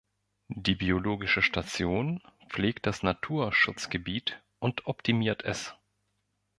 [0.55, 5.75] Die biologische Station pflegt das Naturschutzgebiet und optimiert es.